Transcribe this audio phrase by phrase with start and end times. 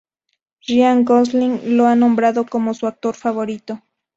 [0.67, 3.83] Ryan Gosling lo ha nombrado como su actor favorito.